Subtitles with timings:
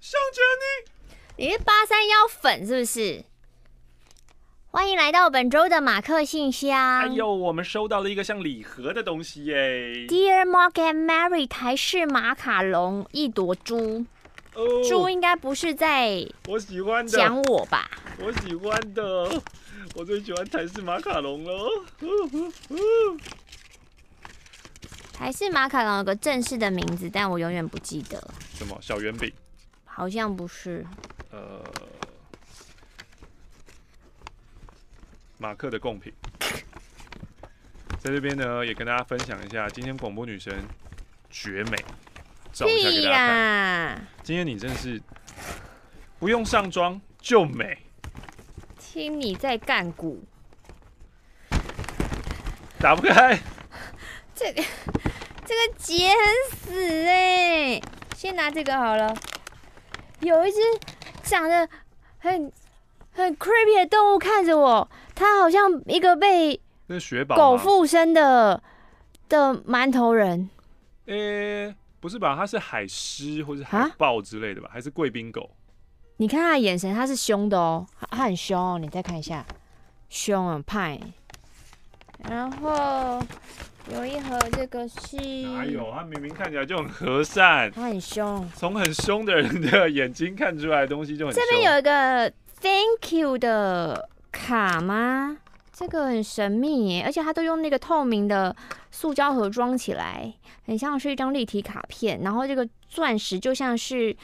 [0.00, 0.40] 向着
[1.36, 3.24] 你，你是八三幺粉是不是？
[4.70, 7.00] 欢迎来到本周的马克信箱。
[7.00, 9.54] 哎呦，我们收到了一个像礼盒的东西耶
[10.08, 14.06] ！Dear Mark and Mary，台式马卡龙一朵猪。
[14.54, 17.90] 哦，猪应该不是在我喜欢的讲我吧？
[18.18, 19.42] 我喜欢的，
[19.94, 21.68] 我最喜欢台式马卡龙了。
[25.12, 28.22] 台式马卡龙有个正式的名字，但我永远不记得。
[28.54, 28.76] 什么？
[28.80, 29.32] 小圆饼？
[29.84, 30.84] 好像不是。
[31.30, 31.62] 呃。
[35.38, 36.12] 马克的贡品，
[37.98, 40.64] 在这边呢，也跟大家分享一下，今天广播女神
[41.30, 41.76] 绝美，
[42.52, 44.06] 照一下给大家看。
[44.22, 45.02] 今天你真是
[46.20, 47.76] 不用上妆就美。
[48.78, 50.22] 听你在干鼓，
[52.78, 53.36] 打不开。
[54.36, 54.62] 这个
[55.52, 56.16] 这个结很
[56.58, 57.78] 死哎，
[58.16, 59.14] 先拿这个好了。
[60.20, 60.58] 有一只
[61.22, 61.68] 长得
[62.18, 62.50] 很
[63.12, 64.88] 很 creepy 的动物看着我。
[65.14, 66.58] 它好像一个被
[67.36, 68.62] 狗附身的
[69.28, 70.48] 的馒头人。
[71.06, 72.34] 诶、欸，不是吧？
[72.34, 74.70] 它是海狮或是海豹之类的吧？
[74.72, 75.50] 还是贵宾狗？
[76.16, 78.78] 你看它的眼神，它是凶的哦，它很凶哦。
[78.78, 79.44] 你再看一下，
[80.08, 80.98] 凶啊派。
[82.30, 83.20] 然后
[83.90, 85.90] 有一盒，这个是哪有？
[85.92, 87.70] 他明明看起来就很和善。
[87.70, 91.34] 他很凶，从很凶的人的眼睛看出来的东西就很。
[91.34, 94.08] 这边有一个 Thank you 的。
[94.34, 95.36] 卡吗？
[95.74, 98.56] 这个很神秘耶，而且它都用那个透明的
[98.90, 100.32] 塑胶盒装起来，
[100.64, 102.22] 很像是一张立体卡片。
[102.22, 104.16] 然后这个钻石就像是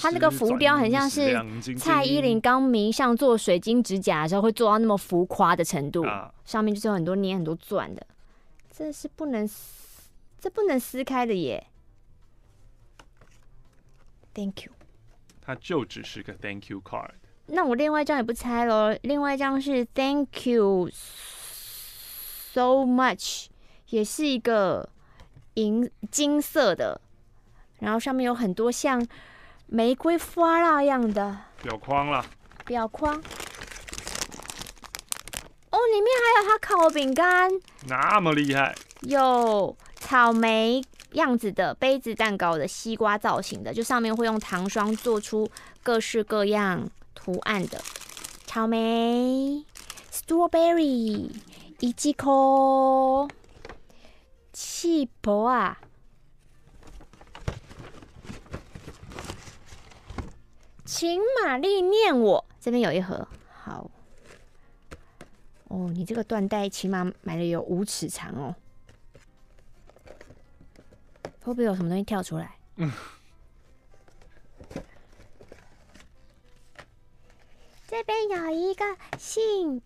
[0.00, 1.36] 它那个浮雕，很像是
[1.76, 6.06] 蔡依林刚迷上做水晶指甲的时候会做到那么浮夸的程度。
[6.44, 8.06] 上面就是有很多粘很多钻的，
[8.78, 11.66] 这是不能撕，这不能撕开的耶。
[14.34, 14.72] Thank you，
[15.40, 17.12] 它就只是个 Thank you card。
[17.46, 23.46] 那我另外一张也不拆喽，另外一张是 Thank you so much，
[23.88, 24.86] 也是一个
[25.54, 27.00] 银金色的，
[27.78, 29.02] 然后上面有很多像
[29.68, 32.26] 玫瑰花那样的表框啦，
[32.66, 33.22] 表框。
[35.86, 37.48] 哦，里面还有它烤饼干，
[37.86, 40.82] 那么厉害，有草莓
[41.12, 45.48] 样子的杯子蛋糕的西瓜造型的，就上面会用糖霜做出
[45.82, 47.80] 各式各样图案的
[48.46, 49.64] 草莓、
[50.10, 51.30] strawberry、
[51.78, 53.28] 一季口、
[54.52, 55.78] 气泡啊，
[60.84, 62.44] 请玛丽念我。
[62.60, 63.28] 这边有一盒，
[63.62, 63.88] 好
[65.68, 68.54] 哦，你这个缎带起码买了有五尺长哦，
[71.42, 72.56] 会不会有什么东西跳出来？
[72.76, 72.92] 嗯。
[77.88, 78.84] 这边有一个
[79.16, 79.80] 信，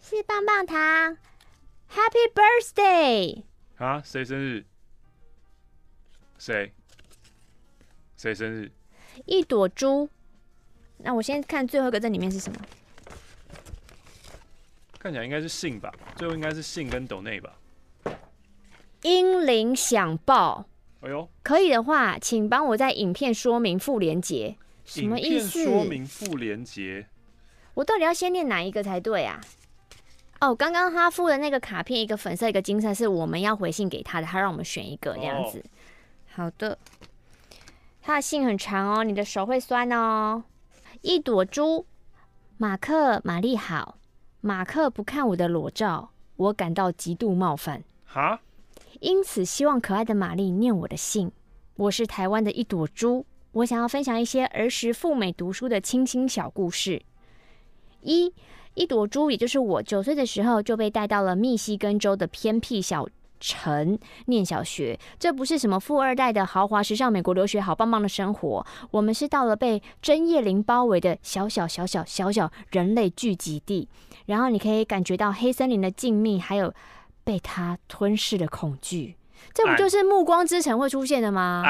[0.00, 1.16] 是棒棒糖
[1.90, 3.44] ，Happy Birthday！
[3.76, 4.64] 啊，谁生日？
[6.38, 6.72] 谁？
[8.16, 8.70] 谁生日？
[9.24, 10.08] 一朵猪。
[10.98, 12.60] 那我先看最后一个，在里面是什么？
[15.06, 17.56] 看起来应该是信吧，最后应该是信跟斗内吧。
[19.02, 20.66] 英灵响报！
[21.00, 24.56] 哎呦，可以的话，请帮我在影片说明附连结。
[24.84, 25.64] 什么意思？
[25.64, 27.06] 说明附连结。
[27.74, 29.40] 我到底要先念哪一个才对啊？
[30.40, 35.64] 哦，刚刚他附的那个卡片，一个粉色，一个金色，是我们要回信给他的，他让我们选一个这样子。
[36.32, 36.76] 好的，
[38.02, 40.42] 他的信很长哦，你的手会酸哦。
[41.02, 41.86] 一朵猪，
[42.56, 43.95] 马克、玛丽好，
[44.46, 47.82] 马克不看我的裸照，我感到极度冒犯。
[48.04, 48.40] 哈？
[49.00, 51.32] 因此希望可爱的玛丽念我的信。
[51.74, 57.02] 我是台湾的一朵猪，我想要分享一些儿时赴美读书的清新小故事。
[58.02, 58.32] 一
[58.74, 63.08] 一朵猪，也就是我九岁的时候就被带到了密西根州的偏僻小
[63.40, 64.98] 城念小学。
[65.18, 68.66] 这不是什么富二代的豪华时尚美国留学，好棒棒的生活。
[68.90, 73.88] 我们是到了被针叶林包围的小小小小小小人类聚集地，
[74.26, 76.72] 然后你可以感觉到黑森林的静谧，还有
[77.24, 79.16] 被它吞噬的恐惧。
[79.52, 81.62] 这不就是《暮光之城》会出现的吗？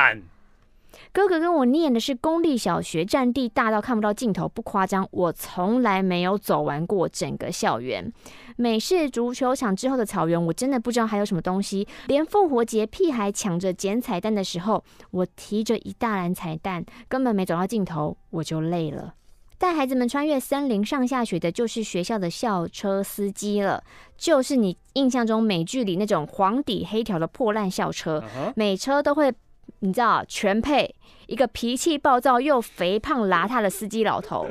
[1.12, 5.06] 哥哥跟我念的是公立小学，占地大到看不到尽头，不夸张。
[5.10, 8.10] 我从来没有走完过整个校园。
[8.56, 11.86] 美式足球场之后的草原，我真的不知道还有什么东西。
[12.08, 19.14] 连复活节屁孩抢着捡彩蛋的时候，我提着一大篮彩蛋，根本没走到尽头，我就累了。
[19.58, 23.82] 带孩子们穿越森林上下学的，就是学校的校车司机了，
[24.18, 28.22] 就是你印象中美剧里那种黄底黑条的破烂校车，
[28.54, 29.32] 每车都会，
[29.78, 30.94] 你知道，全配
[31.26, 34.46] 一个脾气暴躁又肥胖邋遢的司机老头。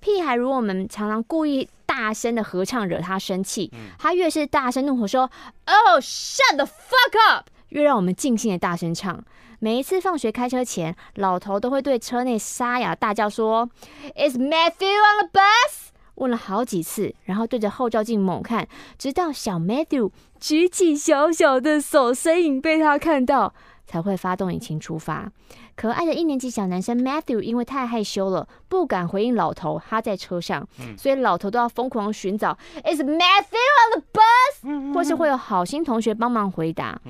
[0.00, 5.30] 屁孩如我们常常故意大声的合唱惹他生气，他越是大声怒吼说
[5.64, 9.24] “Oh, shut the fuck up”，越让我们尽兴的大声唱。
[9.60, 13.70] 每一次放学开车前，老头都会对车内沙哑大叫说
[14.14, 23.54] ：“Is Matthew on the bus？” 问了好几次，然后对着后照镜猛看，直到小 Matthew 举起小小的手，身影被他看到，
[23.86, 25.30] 才会发动引擎出发。
[25.74, 30.66] 可爱的一年级小男生 Matthew 因为太害羞了，不敢回应老头，他在车上，
[30.98, 37.00] 所以老头都要疯狂寻找 “Is Matthew on the bus？” 或是会有好心同学帮忙回答。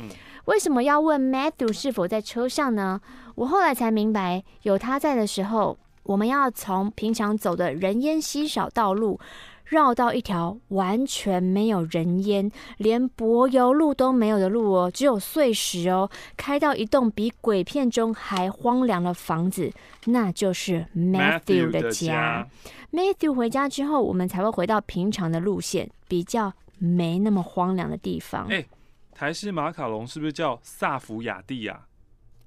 [0.45, 3.01] 为什么要问 Matthew 是否在车上呢？
[3.35, 9.19] 我后来才明白，有他在的时候，我们要从平常走的人烟稀少道路，
[9.67, 19.73] 绕到一条完全没有人烟、连柏油路都没有的路哦，只有碎石哦，开到一栋比鬼片中还荒凉的房子，
[20.05, 22.47] 那就是 Matthew 的家。
[22.93, 28.47] Matthew 回家之后，我们才会回到平常的路线，比较没那么荒凉的地方。
[28.47, 28.67] 欸
[29.13, 31.87] 台式马卡龙是不是叫萨福雅蒂呀？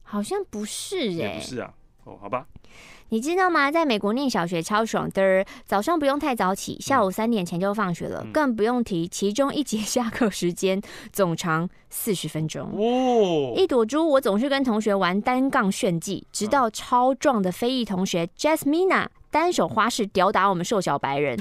[0.04, 1.74] 好像不是耶，不是啊。
[2.04, 2.46] 哦，好吧。
[3.12, 3.72] 你知道吗？
[3.72, 10.80] 在美国念小学超爽的，早上不用太早起，下午三点前就放学了，嗯、更不用提其中一节 下课时间
[11.12, 12.70] 总长四十分钟。
[12.78, 21.36] 哦，一朵猪，我总是跟同学玩单杠炫技，直到超壮的非裔同学 Jasmina 单手花式吊打我们瘦小白人，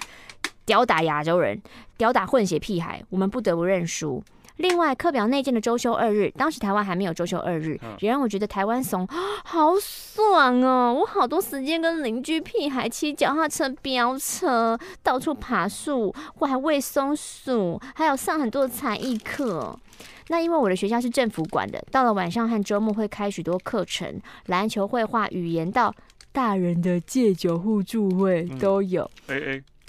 [0.64, 1.61] 吊打亚洲人，
[1.99, 4.23] 吊打混血屁孩，我们不得不认输。
[4.58, 9.06] 另外，课表内建的周休二日，当时台湾还没有周休二日，也让我觉得台湾怂
[9.44, 10.93] 好爽哦！
[11.00, 19.78] 我好多时间跟邻居屁孩骑脚踏车飙车，到处爬树，我还喂松鼠，还有上很多的才艺课。
[20.26, 25.94] 那因为我的学校是政府管的，到了晚上和周末会开许多课程，篮球、绘画、语言到
[26.32, 29.08] 大人的戒酒互助会都有。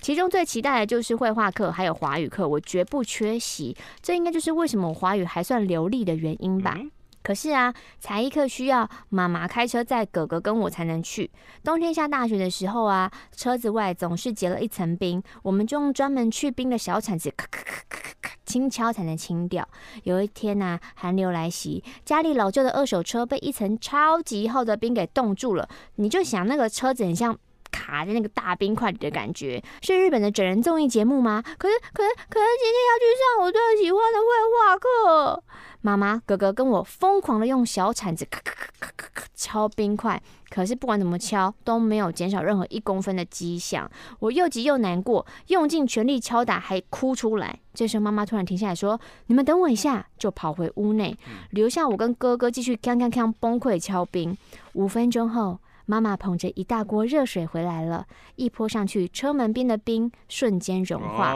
[0.01, 3.75] 其中最期待的就是绘画课，还有华语课，我绝不缺席。
[4.01, 6.77] 这应该就是为什么我华语还算流利的原因吧。
[7.21, 11.29] 可是啊，才艺课需要妈妈开车载哥哥跟我才能去。
[11.63, 19.67] 冬天下大雪的时候啊，车子外总是结了一层冰，我们就用专门去冰的小铲子咔咔咔咔咔咔轻敲才能清掉。
[20.03, 25.67] 有一天呐、啊，寒流来袭，家里老旧的二手车被一层超级厚的冰给冻住了。
[25.95, 27.37] 你就想那个车子很像。
[27.71, 31.41] 卡在那个大冰块里的感觉，是日本的整人综艺节目吗？
[31.57, 35.43] 可是，可是，可是今天要去上我最喜欢的绘画课。
[35.81, 43.89] 妈妈、哥哥跟我疯狂的用小铲子咔咔咔咔咔敲冰块，可是不管怎么敲都没有减少任何一公分的迹象。
[44.19, 47.57] 我又急又难过，用尽全力敲打还哭出来。
[47.73, 51.17] 这时候妈妈突然停下来说：“你们等我一下。”就跑回屋内，
[51.51, 54.37] 留下我跟哥哥继续锵锵锵崩溃敲冰。
[54.73, 55.59] 五分钟后。
[55.89, 58.05] 妈妈捧着一大锅热水回来了，
[58.35, 61.33] 一泼上去，车门边的冰瞬间融化。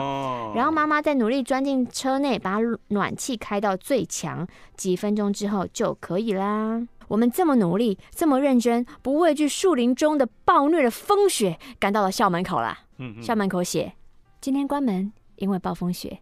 [0.54, 2.60] 然后妈妈再努力钻进车内，把
[2.90, 4.46] 暖气开到最强，
[4.76, 6.80] 几分钟之后就可以啦。
[7.08, 12.78] 我们这么努力，这么认真，不畏惧树林中的暴虐的风雪，赶到了校门口啦。
[13.20, 13.94] 校门口写：
[14.40, 16.20] 今天关门，因为暴风雪。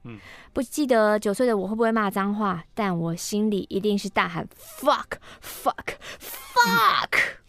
[0.54, 7.41] 不记得九岁的我会不会骂脏话，但我心里一定是大喊 fuck fuck fuck。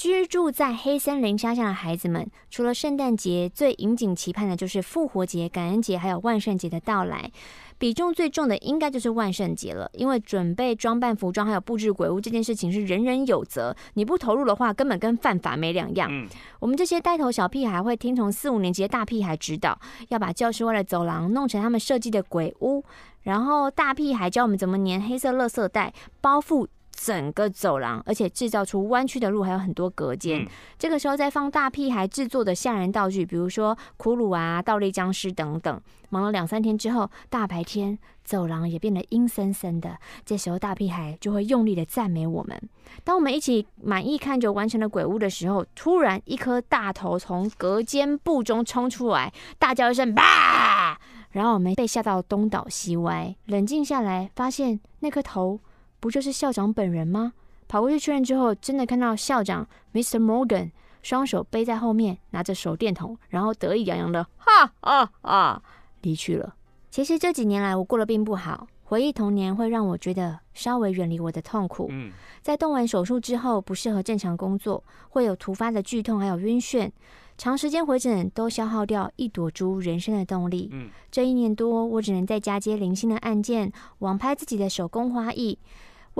[0.00, 7.30] 居住在黑森林乡下的孩子们，除了圣诞节，最引颈期盼的就是复活节、感恩节，还有万圣节的到来。
[7.76, 16.08] 比重最重的应该就是万圣节了，因为准备装扮服装还有布置鬼屋这件事情是人人有责，你不投入的话，根本跟犯法没两样。
[16.10, 16.26] 嗯、
[16.60, 19.78] 我们这些带头小屁孩会听从四五年级的大屁孩指导，
[20.08, 22.82] 要把教室外的走廊弄成他们设计的鬼屋，
[23.24, 25.92] 然后大屁孩教我们怎么粘黑色垃圾袋
[26.22, 26.66] 包覆。
[27.02, 30.42] 整个走廊，而且制造出弯曲的路，还有很多隔间。
[30.42, 30.46] 嗯、
[30.78, 35.80] 这个时候再放大屁孩制作的吓人道具，比如说骷髅啊、倒立僵尸等等。
[36.10, 39.96] 忙了两三天之后，大白天走廊也变得阴森森的。
[40.26, 42.60] 这时候大屁孩就会用力的赞美我们。
[43.02, 50.98] 当我们一起满意看着完成了鬼屋的时候，突然一颗大头从隔间布中冲出来，大叫一声“吧”，
[51.32, 53.34] 然后我们被吓到东倒西歪。
[53.46, 55.60] 冷静下来，发现那颗头。
[56.00, 57.34] 不就是校长本人吗？
[57.68, 60.18] 跑过去确认之后，真的看到校长 Mr.
[60.18, 65.62] Morgan 双手背在后面，拿着手电筒，然后得意洋洋的哈啊啊
[66.02, 66.56] 离去了。
[66.90, 71.86] 其实这几年来我过得并不好，回忆童年会让我觉得稍微远离我的痛苦。
[71.90, 72.10] 嗯，
[72.42, 76.90] 在动完手术之后，不适合正常工作，会有突发的剧痛，还有晕眩。
[77.38, 80.68] 长时间回诊都消耗掉一朵猪人生的动力。
[80.72, 85.56] 嗯，这一年多，我只能在家接零星的案件，网拍自己的手工花艺。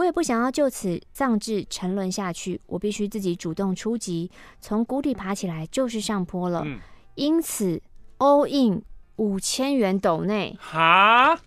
[0.00, 6.62] 我也不想要就此丧志沉沦下去，我必须自己主动出击，从谷底爬起来就是上坡了。
[6.64, 6.78] 嗯，
[7.16, 7.82] 因此
[8.16, 8.82] all in
[9.16, 10.56] 五千元斗内。
[10.58, 11.38] 哈，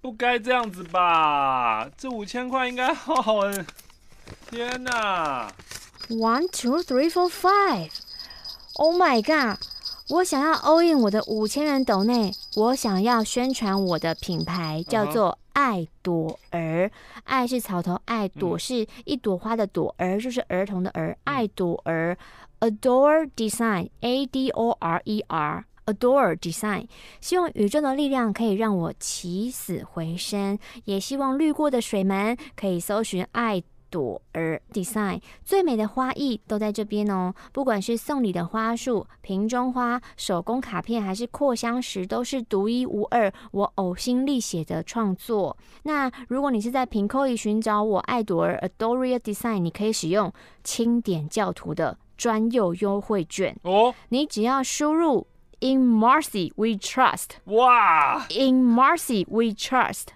[0.00, 1.90] 不该这样子吧？
[1.96, 3.40] 这五千块应该好。
[4.48, 5.52] 天哪
[6.08, 7.90] ！One two three four five。
[8.74, 9.58] Oh my god！
[10.10, 16.88] 我想要 all in 我的五千元斗内，我想要宣传我的品牌，叫做爱朵儿。
[17.24, 21.18] 爱是草头爱，朵是一朵花的朵，儿就是儿童的儿。
[21.24, 22.16] 爱朵儿
[22.60, 26.86] ，Adore Design，A D O R E R，Adore Design。
[27.20, 33.60] 希望宇宙的力量可以让我起死回生，也希望滤过的水门可以搜寻爱。
[33.90, 34.60] 朵儿。
[34.72, 45.56] design 最美的花艺都在这边哦，不管是送礼的花束、瓶中花、手工卡片，还是扩香石，都是独一无二，我呕心沥血的创作。
[45.84, 53.56] 那如果你是在 Pinkoi 寻找我爱朵儿 Adoria Design，你可以使用清点教徒的专用优惠券。
[53.62, 55.26] 哦，你只要输入
[55.60, 60.08] In Marcy We Trust，哇，In Marcy We Trust。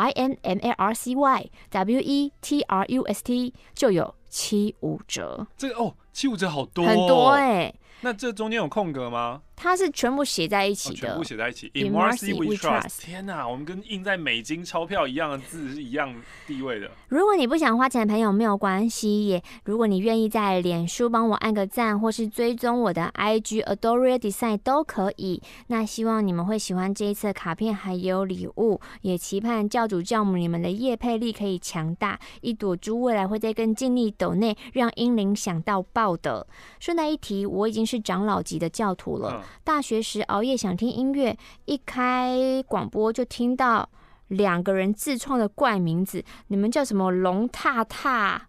[0.00, 7.74] I N M A R C Y W E T R U S T 就有七五折，这个哦，七五折好多，哦，很多哎，欸。
[8.00, 9.42] 那这中间有空格吗？
[9.62, 11.70] 它是全部写在一起的，全部写在一起。
[11.74, 13.02] In Marcy we trust。
[13.02, 16.14] 天哪，我们跟印在美金钞票一样的字是一样
[16.46, 16.90] 地位的。
[17.08, 25.42] 如果你不想花钱的朋友没有关系，也如果你愿意在脸书帮我按个赞，或是追踪我的 IG Adoria Design 都可以。
[25.66, 36.46] 那希望你们会喜欢这一次的卡片还有礼物，也期盼教主教母你们的业配力可以强大，一朵猪未来会在更尽力抖内，让英灵想到爆的。
[36.78, 39.42] 顺带一提，我已经是长老级的教徒了。
[39.42, 43.88] 嗯大学时熬夜想听音乐，一开广播就听到
[44.30, 47.10] 两个人自创的怪名字，你们叫什么？
[47.10, 48.40] 龙踏踏，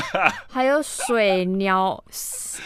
[0.48, 2.02] 还有水鸟，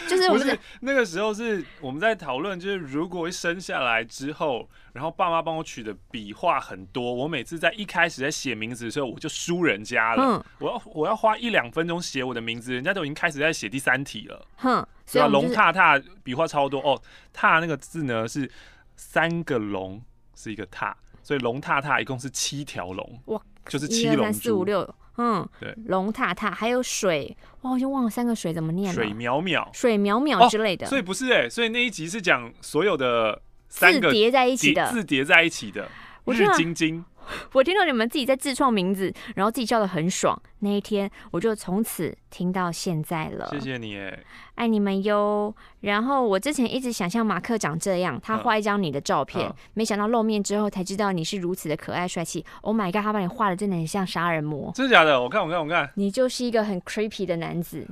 [0.07, 10.23] 就是我是那个时候是我们在讨论，就是如果生下来之后，然后爸妈帮我取的笔画很多，我每次在一开始在写名字的时候，我就输人家了。
[10.23, 14.45] 嗯，我要我要花一两分钟写我的名字，人家都已经开始在写第三题了。
[14.57, 14.85] 哼。
[15.07, 16.99] 所以龙踏踏笔画超多哦，
[17.31, 18.49] 踏那个字呢是
[18.95, 20.01] 三个龙
[20.33, 28.93] 是一个踏，所以龙踏踏一共是七条龙，哇，就是七龙四五六，嗯，对，龙踏踏还有水，哇，我就忘了三个水怎么念了。
[28.93, 30.85] 水淼淼，水淼淼之类的。
[30.85, 35.89] 哦、所以不是哎、欸，所以那一集是讲所有的三个叠在一起的，字叠在一起的。
[36.27, 37.03] 日晶晶。
[37.53, 40.39] 我听到你们自己在自创名字，然后自己叫的很爽。
[40.59, 43.47] 那一天，我就从此听到现在了。
[43.51, 44.19] 谢谢你，哎，
[44.55, 45.53] 爱你们哟。
[45.81, 52.43] 然后我之前一直想象马克长这样，他画一张你的照片，嗯、没想到露面之后才知道你是如此的可爱帅气。
[52.61, 54.71] Oh my god，他把你画的真的很像杀人魔。
[54.73, 55.21] 真的假的？
[55.21, 55.91] 我看，我看，我看。
[55.95, 57.87] 你就是一个很 creepy 的男子。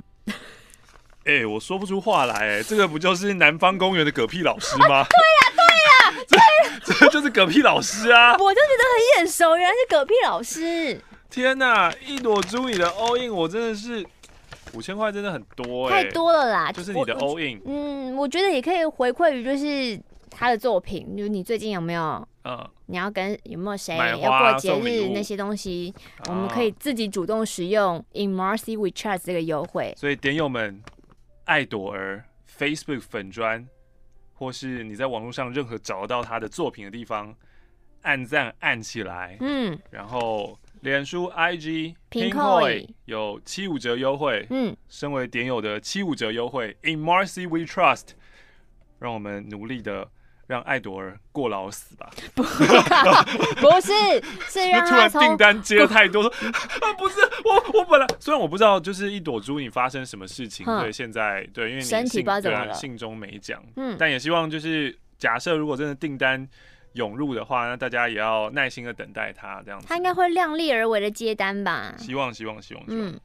[1.26, 2.34] 哎、欸，我说不出话来。
[2.34, 4.96] 哎，这个不就是南方公园的嗝屁老师吗？
[5.04, 5.43] 啊对呀，对呀，
[6.84, 8.32] 这 这就是嗝屁老师啊！
[8.32, 8.84] 我就觉得
[9.18, 11.00] 很眼熟，原来是嗝屁老师。
[11.30, 14.04] 天哪，一朵猪你的 all in，我真的是
[14.72, 16.70] 五千块，真的很多哎，太多了啦！
[16.70, 17.60] 就是你的 all in。
[17.64, 20.00] 嗯，我觉得也可以回馈于就是
[20.30, 22.28] 他的作品，就是你最近有没有？
[22.44, 25.94] 嗯，你要跟有没有谁要过节日那些东西，
[26.28, 29.94] 我们可以自己主动使用 In Marcy We Trust 这个优惠。
[29.96, 30.82] 所以点友们。
[31.46, 32.24] 爱朵儿
[32.58, 33.68] Facebook 粉专，
[34.34, 37.34] 或是你在网络上任何找得到他的作品的地方，
[38.02, 39.38] 按赞按起来。
[39.40, 44.46] 嗯，然后脸书 IG Pinkoi 有七五折优惠。
[44.50, 48.08] 嗯，身为点友的七五折优惠，In Marcy We Trust，
[48.98, 50.10] 让我们努力的。
[50.46, 52.10] 让艾朵儿过劳死吧！
[52.34, 52.42] 不
[53.80, 53.92] 是，
[54.48, 66.46] 是让他突然订单接了太多，说 啊，不是我，我本来虽然我不知道，就是一朵猪你发生什么事情，对，现在对，因为你信对信中没讲，嗯，但也希望就是假设如果真的订单
[66.92, 71.94] 涌入的话，那大家也要耐心的等待他这样子，他应该会量力而为的接单吧？
[71.98, 73.00] 希望，希望，希望，希望。
[73.04, 73.18] 嗯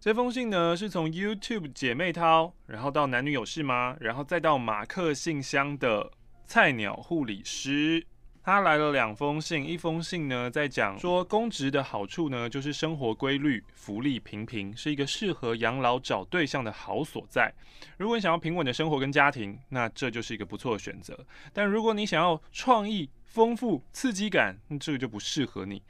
[0.00, 3.96] 这封信呢，是从 YouTube 姐妹淘，然后到男女有事吗？
[3.98, 6.08] 然后再到马克信箱的
[6.46, 8.06] 菜鸟护理师，
[8.44, 17.52] 他来了两封信，一封信呢在讲说公职的好处呢，就是生活规律，福利平平，是一个适合养老找对象的好所在。
[17.96, 21.18] 如果你想要平稳的生活跟家庭，那这就是一个不错的选择。
[21.52, 25.82] 但如果你想要创意、丰富、刺激感，那这个就不适合你。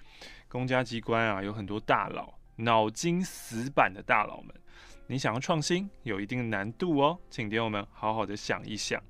[0.49, 4.53] 公家机关啊，有很多大佬，脑筋死板的大佬们，
[5.07, 9.01] 你想要创新，有一定难度哦，请给我们好好的想一想。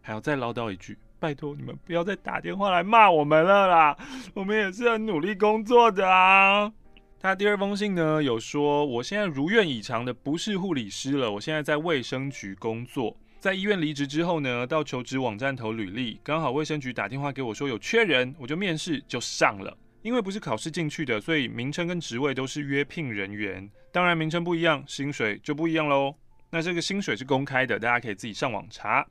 [0.00, 3.98] 还要再唠叨一句，拜托你们不要再打电话来骂我们了啦，
[4.32, 6.72] 我们也是很努力工作的啊。
[7.20, 13.16] 他第二封信呢，有说我现在如愿以偿的不是护理师了，我现在在卫生局工作。
[13.38, 19.76] 在医院离职之后呢，到求职网站投履历，刚好卫生局打电话给我说有缺人，我就面试就上了。
[20.04, 23.66] 因为不是考试进去的，所以名称跟职位都是约聘人员。
[23.90, 26.14] 当然名称不一样，薪水就不一样喽。
[26.50, 29.06] 那这个薪水是公开的，大家可以自己上网查。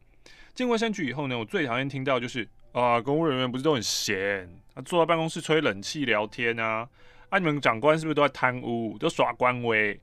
[0.53, 6.87] 进卫生局以后呢，我最讨厌听到就是啊，公务人员不是都很闲，啊，坐在办公室吹冷气聊天啊，
[7.29, 9.99] 啊，你们长官是不是都在贪污，都耍官威？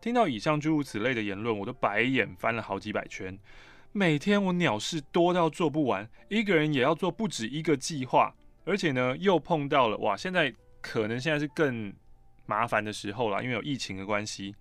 [0.00, 3.38] 听到以上诸如此类的言论，我都白眼翻了好几百圈。
[3.92, 8.34] 每天我鸟事多到做不完，一个人也要做不止一个计划。
[8.70, 10.16] 而且呢，又碰到了哇！
[10.16, 11.92] 现在可能现在是更
[12.46, 14.54] 麻烦的时候了，因为有疫情的关系，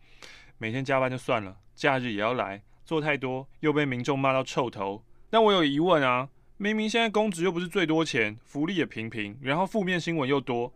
[0.57, 5.03] 每天加班就算了，假日也要来，做太多又被民众骂到臭头。
[5.29, 10.73] 但我有疑问啊，明明现在公职又不是最多钱，福利也平平，然后负面新闻又多，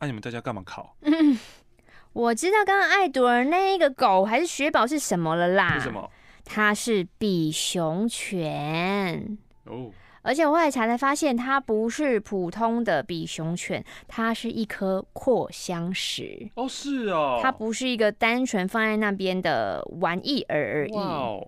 [0.00, 0.94] 那、啊、你们在家干嘛考？
[1.00, 1.38] 嗯，
[2.12, 5.78] 我知道刚刚爱朵儿那个狗还是雪宝是什么了啦？
[5.78, 6.10] 是什么？
[6.44, 9.90] 它是比熊犬哦。
[10.22, 16.50] 而且我后来查才发现，它不是普通的比熊犬，它是一颗扩香石。
[16.54, 20.92] 哦，是哦，它不是一个单纯放在那边的玩意儿而已。
[20.92, 21.38] 哇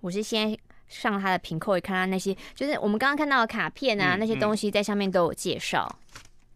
[0.00, 5.98] 我是先上它的瓶扣，一看到那些，就是我们刚刚看到的卡片啊，嗯、那些东西在上面都有介绍，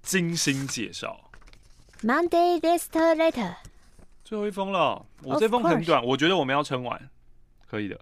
[0.03, 1.31] 精心介绍。
[2.03, 3.55] Monday, this letter。
[4.23, 7.09] 最后一封了，我这封很短，我觉得我们要撑完，
[7.67, 7.99] 可以的。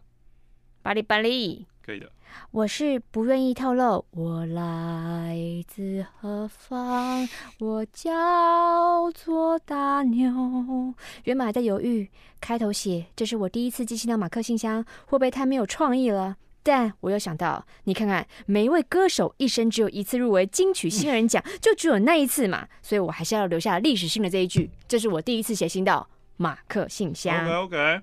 [0.82, 2.10] 巴里巴里，可以的。
[2.50, 5.38] 我是不愿意透露我来
[5.68, 7.26] 自何方，
[7.60, 10.92] 我叫做大牛。
[11.24, 16.36] 原本还在犹豫，开头写这是我第一次寄信到马克信箱，会不会太没有创意了？
[16.64, 27.46] 但我又想到，你看看每一位歌手一生只有一次入围金曲新人奖，就只有那一次嘛，所以我还是要留下历史性的这一句，这是我第一次写信到马克信箱。
[27.46, 28.00] OK OK，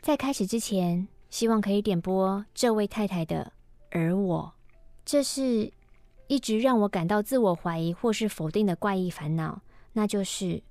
[0.00, 3.52] 在开始之前，希望可以点播这位太太的。
[3.90, 4.52] 而我，
[5.04, 5.72] 这是
[6.26, 9.60] 一直让我感到自我怀疑或是否定的怪异烦恼，
[9.92, 10.62] 那就是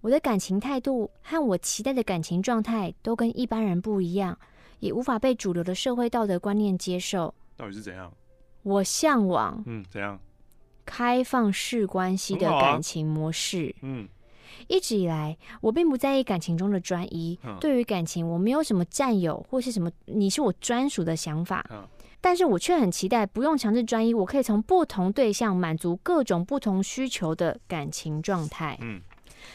[0.00, 4.38] 我的感情态度和我期待的感情状态都跟一般人不一样，
[4.80, 7.34] 也无法被主流的社会道德观念接受。
[7.56, 8.12] 到底是怎样？
[8.62, 10.18] 我向往，嗯，怎样？
[10.86, 13.74] 开放式关系的感情模式。
[13.82, 14.08] 嗯，
[14.66, 17.38] 一直以来，我并不在意感情中的专一。
[17.60, 21.64] 对于感情，我没有什么占有或是什么你是我专属的想法。
[22.20, 28.78] 但是我却很期待不用强制专一，我可以从不同对象满足各种不同需求的感情状态。
[28.80, 29.02] 嗯，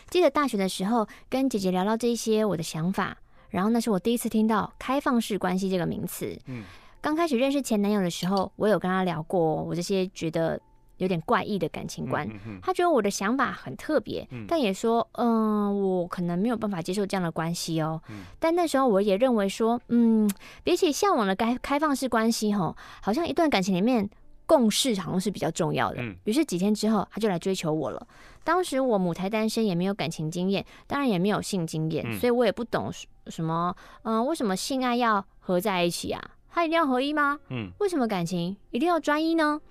[0.10, 3.18] 记得大学的时候跟姐姐聊到这些我的想法，
[3.50, 6.40] 然后那是我第一次听到开放式关系这个名词。
[6.46, 6.64] 嗯，
[7.02, 10.62] 刚开始认识前男友的时候，我有跟他聊过我这些觉得。
[11.00, 18.02] 有点怪异的感情观，嗯嗯、他觉得我的想法很特别，嗯、但也说，嗯、呃，我可能没有办法接受这样的关系哦。
[18.10, 20.30] 嗯、但那时候我也认为说，嗯，
[20.64, 24.10] 比起向往的开开放式关系，吼，好像一段感情里面
[24.46, 26.04] 共事好像是比较重要的。
[26.04, 28.08] 于、嗯、是几天之后，他就来追求我了。
[28.44, 32.92] 当时我母胎单身，也没有感情经验，当然也没有性经验，嗯、所以我也不懂
[33.28, 36.22] 什么，嗯、呃，为什么性爱要合在一起啊？
[36.52, 37.40] 他一定要合一吗？
[37.50, 39.62] 嗯，为什么感情一定要专一呢？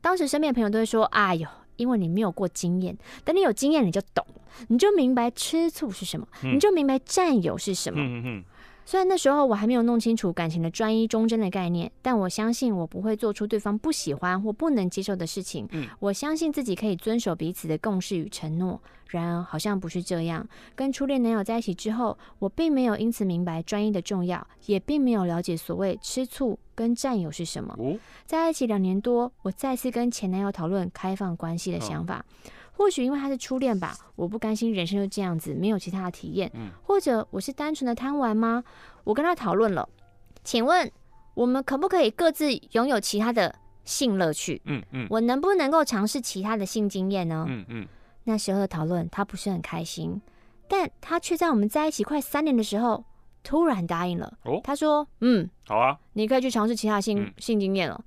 [0.00, 4.26] 当时身边的朋友都会说：“哎呦，因为你没有过经验，等你有经验，你就懂，
[4.68, 8.00] 你就明白吃醋是什么，嗯、你就明白占有是什么。”
[8.84, 15.68] 虽然那时候我还没有弄清楚感情的专一忠贞的概念，但我相信我不会做出对方不喜欢或不能接受的事情。
[15.70, 18.80] 嗯，我相信自己可以遵守彼此的共识与承诺。
[19.06, 20.48] 然而好像不是这样。
[20.76, 27.74] 跟初恋男友在一起之后，我并没有因此明白专一的重要，也并没有了解所谓吃醋跟占有是什么。
[27.76, 32.18] 哦，在一起两年多，我再次跟前男友讨论开放关系的想法。
[32.18, 32.24] 哦
[32.80, 36.50] 或许因为他是初恋吧，我不甘心人生就这样子，没有其他的体验。
[36.54, 38.64] 嗯，或者我是单纯的贪玩吗？
[39.04, 39.86] 我跟他讨论了，
[40.42, 40.90] 请问
[41.34, 44.62] 我们可不可以各自拥有其他的性乐趣？
[44.64, 47.44] 嗯嗯，我能不能够尝试其他的性经验呢？
[47.46, 47.86] 嗯嗯，
[48.24, 50.18] 那时候的讨论他不是很开心，
[50.66, 53.04] 但他却在我们在一起快三年的时候。
[53.42, 54.32] 突然答应了。
[54.44, 58.00] 哦，他说：“嗯，好啊，你可以去尝试其他性、嗯、性经验了。”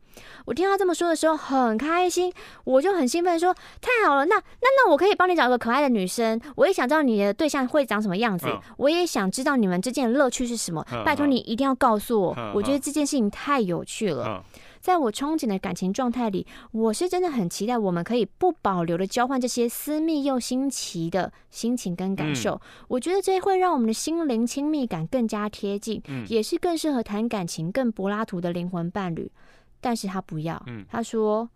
[0.46, 2.32] 我听他这么说的时候很开心，
[2.66, 6.40] 我就很兴奋说：“太好了，那那那我可以帮你找个可爱的女生。
[6.56, 10.86] 我也想知道你的对象会长什么样子，嗯、我也想知道你们之间的乐趣是什么。
[10.92, 14.44] 嗯、拜托你一定要告诉我，嗯、我觉得这件事情太有趣了。
[14.84, 22.56] 嗯”嗯在我憧憬的感情状态里，我是真的很期待我们可以不保留的交换这些私密又新奇的心情跟感受。
[22.56, 29.32] 嗯、我觉得这会让我们的心灵亲密感更加贴近，嗯、也是更适合谈感情、更柏拉图的灵魂伴侣。
[29.80, 31.50] 但是他不要，嗯、他说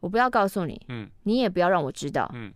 [0.00, 2.30] 我不要告诉你，嗯、你也不要让我知道。
[2.34, 2.52] 嗯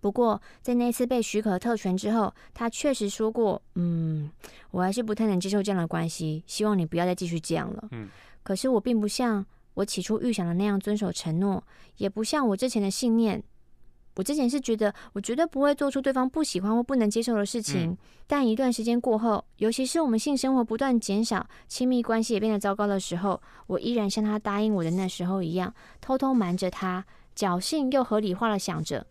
[0.00, 4.30] 不过，在那次被许可特权之后，他确实说过：“嗯，
[4.70, 8.08] 我还是不太能接受这样的关系，希望你不要再继续这样了。”嗯，
[8.48, 11.62] 可是我并不像我起初预想的那样遵守承诺，
[11.98, 13.42] 也不像我之前的信念。
[14.16, 27.04] 我之前是觉得我绝对不会做出对方不喜欢或不能接受的事情，嗯，但一段时间过后，尤其是我们性生活不断减少，亲密关系也变得糟糕的时候，我依然像他答应我的那时候一样，偷偷瞒着他，
[27.36, 29.06] 侥幸又合理化的想着。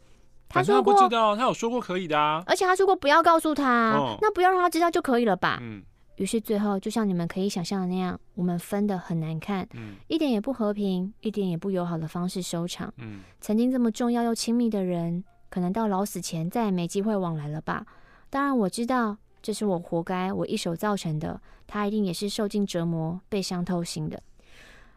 [0.50, 2.42] 他说过，他不知道，他有说过可以的啊。
[2.48, 5.60] 而且他说过不要告诉他，哦、那不要让他知道就可以了吧？
[5.62, 5.84] 嗯。
[6.18, 12.94] 于是最后，就像你们可以想象的那样，我们分的很难看，嗯，一点也不和平，一点也不友好的方式收场。
[12.98, 13.22] 嗯。
[13.42, 17.86] 曾经这么重要又亲密的人，可能到老死前再也没机会往来了吧？
[18.30, 21.42] 当然我知道这是我活该，我一手造成的。
[21.66, 24.22] 他一定也是受尽折磨，被伤透心的。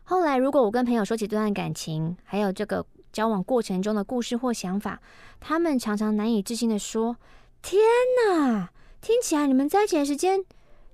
[0.04, 2.84] 后来，如果我跟朋友说起这段感情，还有这个。
[3.12, 5.02] 交往过程中的故事或想法，
[5.40, 7.16] 他们常常难以置信的说
[7.60, 7.82] ：“天
[8.24, 10.44] 哪，听起来你们在一起的时间，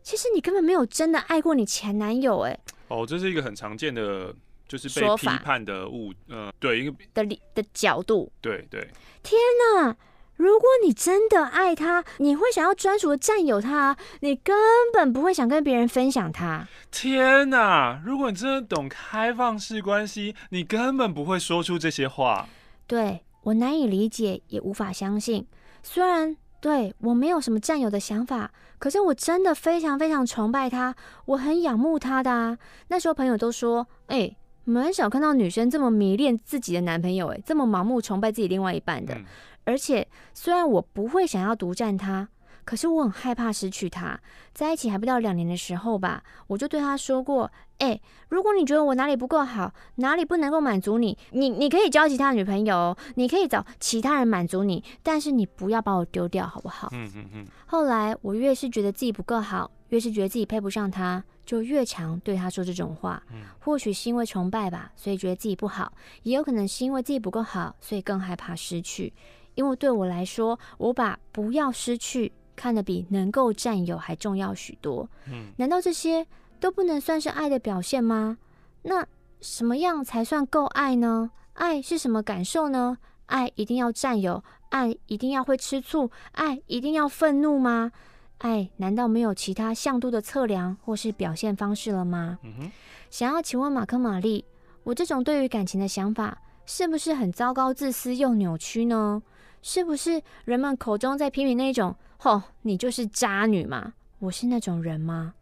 [0.07, 4.33] 其实你根本没有真的爱过你前男友。”哎，哦，这是一个很常见的，
[4.69, 8.89] 就是被批判的误，嗯、呃，对一个的理的角度，对对。
[9.25, 9.37] 天
[9.75, 9.97] 哪！
[10.37, 14.55] 如果你真的爱他，你会想要专属的占有他，你根
[14.93, 16.69] 本不会想跟别人分享他。
[16.93, 18.01] 天哪！
[18.05, 22.49] 如果你真的懂开放式关系，你根本不会说出这些话。
[22.87, 25.49] 对，我难以理解，也无法相信。
[25.83, 30.95] 虽然对我没有什么占有的想法，可是我真的非常非常崇拜他，
[31.27, 32.59] 我很仰慕他的啊。
[32.89, 39.15] 那时候朋友都说：“哎、欸，我们很少看到女生这么迷恋自己的男朋友，哎，这么盲目崇拜自己另外一半的。
[39.15, 39.25] 嗯”
[39.65, 42.29] 而且，虽然我不会想要独占他，
[42.65, 44.19] 可是我很害怕失去他。
[44.53, 57.47] 在一起还不到两年的时候吧，我就对他说过：“欸，如果你觉得我哪里不够好，哪里不能够满足你，你你可以交其他女朋友，你可以找其他人满足你，但是你不要把我丢掉，好不好？”嗯嗯嗯。
[57.67, 63.23] 后来我越是觉得自己不够好，越是觉得自己配不上他，就越常对他说这种话。
[63.61, 69.13] 或许是因为崇拜吧，所以觉得自己不好；也有可能是因为自己不够好，所以更害怕失去。
[69.55, 75.09] 因为对我来说，我把不要失去看得比能够占有还重要许多。
[75.27, 76.27] 嗯，难道这些
[76.61, 78.39] 都不能算是爱的表现吗？
[78.83, 79.07] 那
[79.41, 81.31] 什么样才算够爱呢？
[81.55, 82.99] 爱是什么感受呢？
[83.27, 84.43] 爱一定要占有？
[84.71, 86.11] 爱一定要会吃醋？
[86.33, 87.93] 爱一定要愤怒吗？
[88.39, 92.39] 爱难道没有其他向度的测量或是表现方式了吗？
[92.43, 92.73] 嗯哼，
[93.11, 94.45] 想要请问马克玛丽，
[94.85, 99.23] 我这种对于感情的想法是不是很糟糕、自私又扭曲呢？
[99.63, 103.95] 是不是人们口中在批评那种“吼，你就是渣女嘛”？
[104.21, 105.35] 我是那种人吗？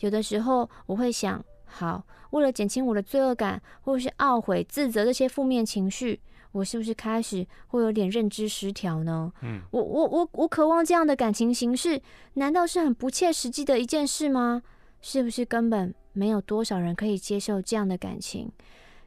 [0.00, 6.20] 有的时候我会想，好，为了减轻我的罪恶感，或是懊悔、自责这些负面情绪，
[6.52, 9.32] 我是不是开始会有点认知失调呢？
[9.42, 12.00] 嗯，我我我我渴望这样的感情形式，
[12.34, 14.62] 难道是很不切实际的一件事吗？
[15.00, 18.50] 是不是根本没有多少人可以接受这样的感情？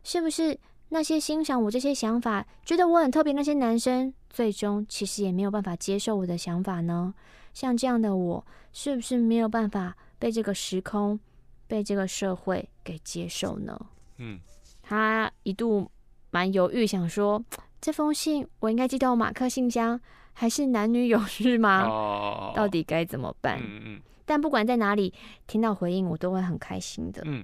[0.03, 0.59] 是不是？
[0.91, 7.13] 那些欣赏我这些想法，觉得我很特别那些男生，最终其实也没有办法接受我的想法呢？
[7.53, 11.19] 像这样的我，是不是没有办法被这个时空、
[11.67, 13.79] 被这个社会给接受呢？
[14.17, 14.39] 嗯，
[14.83, 15.89] 他一度
[16.29, 17.43] 蛮犹豫，想说
[17.81, 19.99] 这封信我应该寄到马克信箱，
[20.33, 21.83] 还是男女有事吗？
[21.87, 23.59] 哦，到底该怎么办？
[23.61, 24.01] 嗯嗯。
[24.25, 25.11] 但不管在哪里
[25.47, 27.23] 听到回应，我都会很开心的。
[27.25, 27.43] 嗯，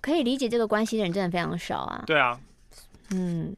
[0.00, 2.04] 可以理解这个关系的人真的非常少啊。
[2.06, 2.40] 对啊。
[3.10, 3.54] 嗯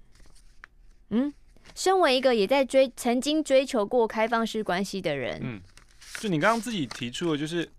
[1.10, 1.32] 嗯，
[1.74, 5.60] 身为一个也在追、曾经追求过开放式关系的人，嗯，
[6.18, 7.70] 就你刚刚自己提出的，就是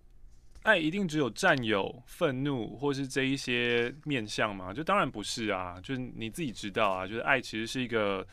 [0.68, 4.74] 爱一定只有占有、愤怒，或是这一些面向吗？
[4.74, 8.28] 就当然不是啊，就是你自己知道啊，就是爱其实是一个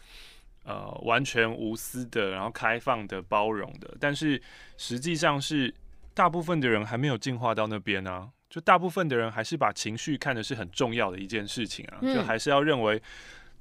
[0.65, 4.43] 呃完全无私的，然后开放的、包容的，但是
[4.77, 5.73] 实际上是
[6.13, 8.29] 大部分的人还没有进化到那边啊。
[8.51, 13.01] 就大部分的人还是把情绪看的是很重要的一件事情啊，就还是要认为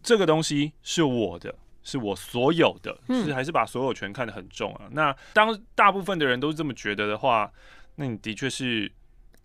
[0.01, 4.89] 这个东西是我的，是我所有的，是还是把所有权看得很重啊。
[4.91, 7.51] 那当大部分的人都是这么觉得的话，
[7.95, 8.91] 那你的确是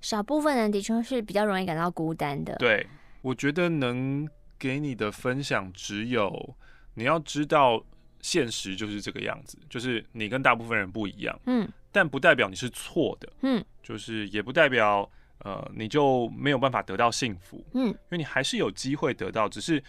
[0.01, 2.55] 少部分人的确是比较容易感到孤单的。
[2.57, 2.87] 对，
[3.23, 6.57] 我觉得能给你的分享只有
[6.95, 7.85] 你要知道
[8.21, 15.11] 现实就是这个样子，就是你跟大部分人不一样，嗯，但不代表你是错的，嗯，就是也不代表。
[15.45, 17.65] 呃，你就没有办法得到幸福。
[17.73, 19.81] 嗯，因为你还是有机会得到，只是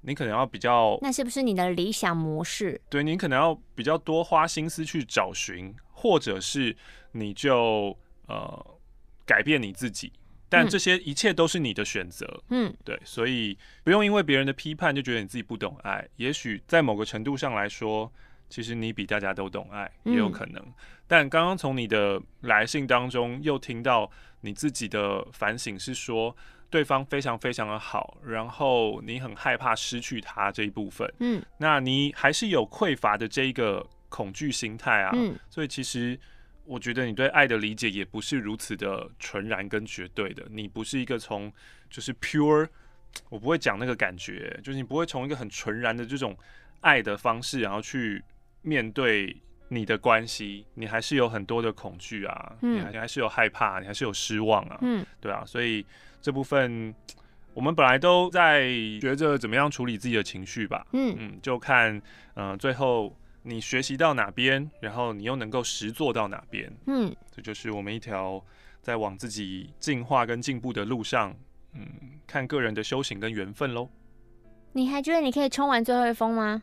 [0.00, 2.80] 你可能要比较，那是不是你的理想模式？
[2.88, 6.74] 对，你可能要比较多花心思去找寻，或者是
[7.18, 8.78] 你就呃
[9.24, 10.12] 改变你自己。
[10.48, 16.06] 但这些一切都是你的选择，嗯，对，所以不用因为别人的批判就觉得你自己不懂爱。
[16.14, 18.10] 也许在某个程度上来说，
[18.48, 20.62] 其实你比大家都懂爱，也有可能。
[20.62, 20.72] 嗯、
[21.08, 24.08] 但刚刚从你的来信当中又听到
[24.42, 26.34] 你自己的反省是说，
[26.70, 36.18] 对方非常非常的好，然后你很害怕失去他这一部分，嗯，那你还是有匮乏的这一个恐惧心态啊，嗯，所以其实。
[36.66, 41.52] 我觉得你对爱的理解也不是如此的纯然跟绝对的，你不是一个从
[41.88, 42.68] 就是 pure，
[43.28, 46.36] 我不会讲那个感觉，就是你不会从一个很纯然的这种
[46.80, 48.22] 爱的方式，然后去
[48.62, 49.36] 面对
[49.68, 55.86] 你的关系，你还是有很多的恐惧啊，嗯，你还是有害怕，你还是有失望啊，嗯，对啊，所以
[56.20, 56.94] 这部分
[57.54, 58.68] 我们本来都在
[59.00, 61.96] 学着怎么样处理自己的情绪吧，嗯嗯，就看
[62.34, 63.16] 嗯、呃、最后。
[63.48, 66.68] 你学习到哪边，然后你又能够实做到哪边？
[66.88, 68.44] 嗯，这就是我们一条
[68.82, 71.32] 在往自己进化跟进步的路上，
[71.72, 71.88] 嗯，
[72.26, 73.88] 看个人的修行跟缘分喽。
[74.72, 76.60] 你还觉得你可以冲完最后一封吗？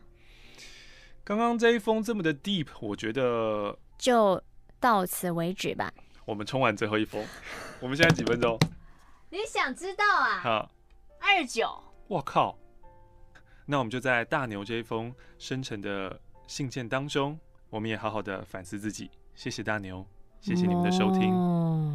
[1.24, 4.38] 刚刚这一封这么的 deep，我觉得就
[4.78, 5.90] 到此为止吧。
[6.26, 7.26] 我们冲完最后一封，
[7.80, 8.58] 我们现在几分钟？
[9.30, 10.40] 你想知道啊？
[10.40, 10.70] 好，
[11.18, 11.66] 二九。
[12.08, 12.58] 我靠！
[13.64, 16.20] 那我们就在大牛这一封深沉的。
[16.46, 17.38] 信件当中，
[17.70, 19.10] 我们也好好的反思自己。
[19.34, 20.04] 谢谢大牛，
[20.40, 21.93] 谢谢你们的收听。